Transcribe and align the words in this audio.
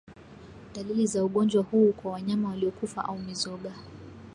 Dalili 0.75 1.07
za 1.07 1.25
ugonjwa 1.25 1.63
huu 1.63 1.93
kwa 1.93 2.11
wanyama 2.11 2.49
waliokufa 2.49 3.05
au 3.05 3.19
mizoga 3.19 3.71